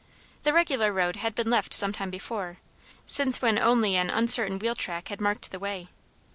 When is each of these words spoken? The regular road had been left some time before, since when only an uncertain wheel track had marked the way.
The 0.41 0.51
regular 0.51 0.91
road 0.91 1.17
had 1.17 1.35
been 1.35 1.51
left 1.51 1.75
some 1.75 1.93
time 1.93 2.09
before, 2.09 2.57
since 3.05 3.39
when 3.39 3.59
only 3.59 3.95
an 3.95 4.09
uncertain 4.09 4.57
wheel 4.57 4.73
track 4.73 5.09
had 5.09 5.21
marked 5.21 5.51
the 5.51 5.59
way. 5.59 5.89